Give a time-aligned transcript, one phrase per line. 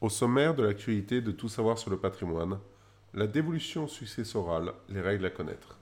[0.00, 2.60] Au sommaire de l'actualité de tout savoir sur le patrimoine,
[3.14, 5.76] la dévolution successorale, les règles à connaître.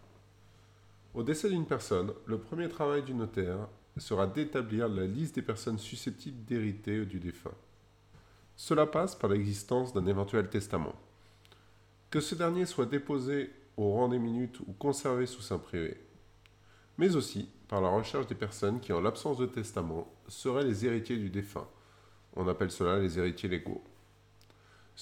[1.12, 3.68] Au décès d'une personne, le premier travail du notaire
[3.98, 7.54] sera d'établir la liste des personnes susceptibles d'hériter du défunt.
[8.56, 10.94] Cela passe par l'existence d'un éventuel testament.
[12.08, 16.00] Que ce dernier soit déposé au rang des minutes ou conservé sous sein privé,
[16.96, 21.18] mais aussi par la recherche des personnes qui, en l'absence de testament, seraient les héritiers
[21.18, 21.68] du défunt.
[22.34, 23.84] On appelle cela les héritiers légaux.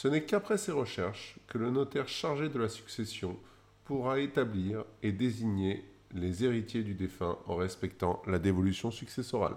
[0.05, 3.39] Ce n'est qu'après ces recherches que le notaire chargé de la succession
[3.87, 9.57] pourra établir et désigner les héritiers du défunt en respectant la dévolution successorale.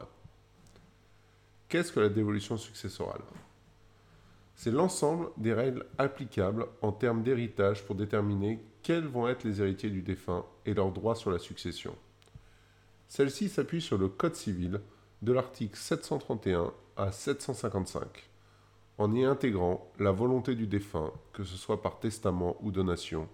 [1.68, 3.24] Qu'est-ce que la dévolution successorale?
[4.56, 9.90] C'est l'ensemble des règles applicables en termes d'héritage pour déterminer quels vont être les héritiers
[9.90, 11.94] du défunt et leurs droits sur la succession.
[13.10, 14.80] Celle-ci s'appuie sur le Code civil
[15.22, 18.30] de l'article 731 à 755
[18.98, 23.30] en y intégrant la volonté du défunt, que ce soit par testament ou donation,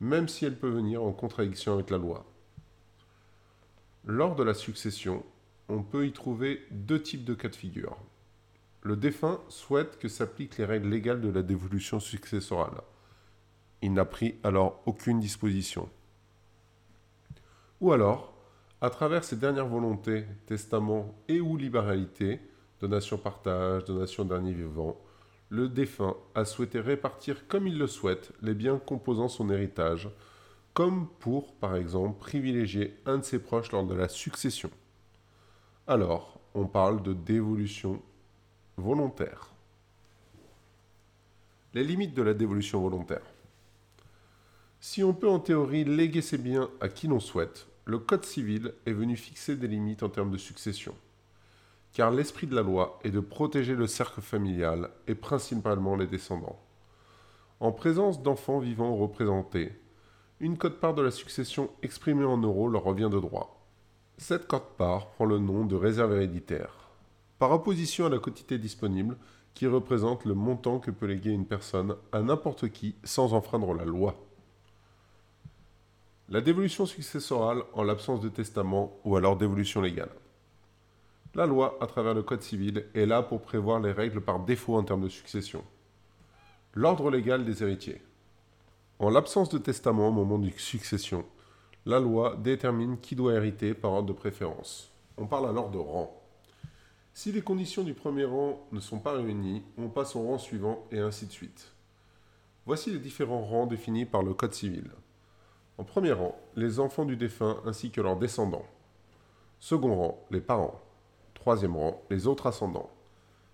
[0.00, 2.24] même si elle peut venir en contradiction avec la loi.
[4.04, 5.24] Lors de la succession,
[5.68, 7.96] on peut y trouver deux types de cas de figure.
[8.82, 12.82] Le défunt souhaite que s'appliquent les règles légales de la dévolution successorale.
[13.82, 15.88] Il n'a pris alors aucune disposition.
[17.80, 18.32] Ou alors,
[18.80, 21.58] à travers ses dernières volontés, testament et ou
[22.76, 24.96] libéralité, donation-partage, donation dernier vivant,
[25.48, 30.08] le défunt a souhaité répartir comme il le souhaite les biens composant son héritage,
[30.74, 34.70] comme pour, par exemple, privilégier un de ses proches lors de la succession.
[35.86, 38.02] Alors, on parle de dévolution
[38.76, 39.52] volontaire.
[41.74, 43.22] Les limites de la dévolution volontaire.
[44.80, 48.74] Si on peut en théorie léguer ses biens à qui l'on souhaite, le Code civil
[48.84, 50.94] est venu fixer des limites en termes de succession
[51.96, 56.60] car l'esprit de la loi est de protéger le cercle familial et principalement les descendants.
[57.58, 59.72] En présence d'enfants vivants représentés,
[60.38, 63.66] une cote-part de la succession exprimée en euros leur revient de droit.
[64.18, 66.90] Cette cote-part prend le nom de réserve héréditaire,
[67.38, 69.16] par opposition à la quotité disponible
[69.54, 73.86] qui représente le montant que peut léguer une personne à n'importe qui sans enfreindre la
[73.86, 74.22] loi.
[76.28, 80.10] La dévolution successorale en l'absence de testament ou alors dévolution légale.
[81.36, 84.74] La loi, à travers le Code civil, est là pour prévoir les règles par défaut
[84.74, 85.62] en termes de succession.
[86.72, 88.00] L'ordre légal des héritiers.
[88.98, 91.26] En l'absence de testament au moment de succession,
[91.84, 94.90] la loi détermine qui doit hériter par ordre de préférence.
[95.18, 96.18] On parle alors de rang.
[97.12, 100.86] Si les conditions du premier rang ne sont pas réunies, on passe au rang suivant
[100.90, 101.70] et ainsi de suite.
[102.64, 104.90] Voici les différents rangs définis par le Code civil.
[105.76, 108.64] En premier rang, les enfants du défunt ainsi que leurs descendants.
[109.60, 110.80] Second rang, les parents.
[111.46, 112.90] Troisième rang, les autres ascendants.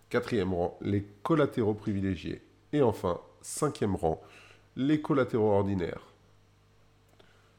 [0.08, 2.41] Quatrième rang, les collatéraux privilégiés.
[2.72, 4.22] Et enfin, cinquième rang,
[4.76, 6.14] les collatéraux ordinaires.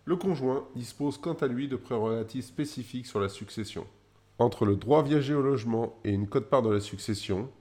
[0.06, 3.86] Le conjoint dispose quant à lui de prérogatives spécifiques sur la succession.
[4.40, 7.52] Entre le droit viager au logement et une cote-part de la succession,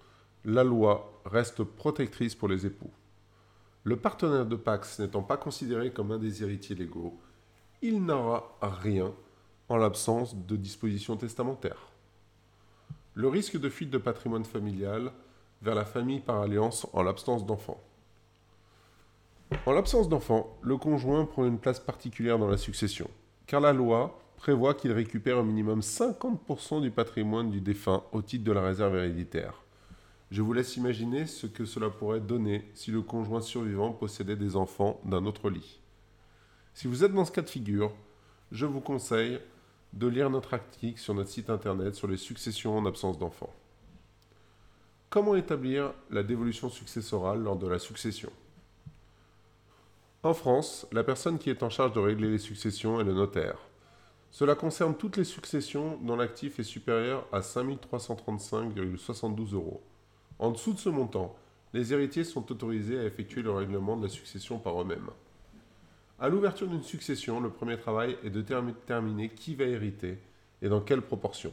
[0.46, 2.90] la loi reste protectrice pour les époux.
[3.84, 7.20] Le partenaire de Pax n'étant pas considéré comme un des héritiers légaux,
[7.82, 9.12] il n'aura rien
[9.68, 11.91] en l'absence de dispositions testamentaires.
[13.14, 15.12] Le risque de fuite de patrimoine familial
[15.60, 17.80] vers la famille par alliance en l'absence d'enfants.
[19.66, 23.10] En l'absence d'enfants, le conjoint prend une place particulière dans la succession,
[23.46, 28.44] car la loi prévoit qu'il récupère au minimum 50% du patrimoine du défunt au titre
[28.44, 29.62] de la réserve héréditaire.
[30.30, 34.56] Je vous laisse imaginer ce que cela pourrait donner si le conjoint survivant possédait des
[34.56, 35.80] enfants d'un autre lit.
[36.72, 37.92] Si vous êtes dans ce cas de figure,
[38.50, 39.38] je vous conseille
[39.92, 43.52] de lire notre article sur notre site internet sur les successions en absence d'enfants.
[45.10, 48.32] Comment établir la dévolution successorale lors de la succession?
[50.22, 53.58] En France, la personne qui est en charge de régler les successions est le notaire.
[54.30, 59.82] Cela concerne toutes les successions dont l'actif est supérieur à 5 335,72 euros.
[60.38, 61.36] En dessous de ce montant,
[61.74, 65.10] les héritiers sont autorisés à effectuer le règlement de la succession par eux-mêmes.
[66.22, 70.18] À l'ouverture d'une succession, le premier travail est de déterminer qui va hériter
[70.62, 71.52] et dans quelle proportion.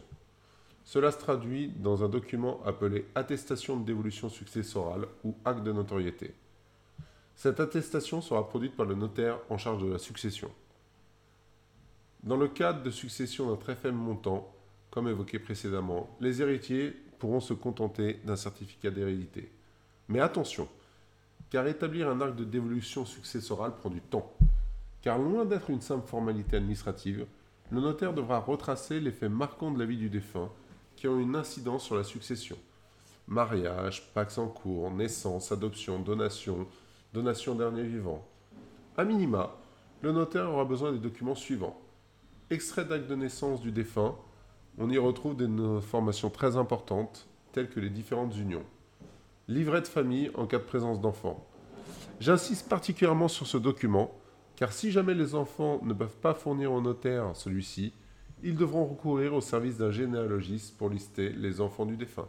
[0.84, 6.36] Cela se traduit dans un document appelé attestation de dévolution successorale ou acte de notoriété.
[7.36, 10.52] Cette attestation sera produite par le notaire en charge de la succession.
[12.22, 14.54] Dans le cadre de succession d'un très faible montant,
[14.92, 19.52] comme évoqué précédemment, les héritiers pourront se contenter d'un certificat d'hérédité.
[20.10, 20.68] Mais attention,
[21.50, 24.32] car établir un acte de dévolution successorale prend du temps.
[25.02, 27.26] Car loin d'être une simple formalité administrative,
[27.72, 30.50] le notaire devra retracer les faits marquants de la vie du défunt
[30.96, 32.58] qui ont une incidence sur la succession.
[33.28, 36.68] mariage, pax en cours, naissance, adoption, donation,
[37.14, 38.28] donation dernier vivant.
[38.98, 39.56] A minima,
[40.02, 41.80] le notaire aura besoin des documents suivants.
[42.50, 44.16] Extrait d'acte de naissance du défunt,
[44.80, 48.64] on y retrouve des informations très importantes, telles que les différentes unions.
[49.48, 51.46] Livret de famille en cas de présence d'enfants.
[52.20, 54.12] J'insiste particulièrement sur ce document,
[54.60, 57.94] car si jamais les enfants ne peuvent pas fournir au notaire celui-ci,
[58.44, 62.28] ils devront recourir au service d'un généalogiste pour lister les enfants du défunt.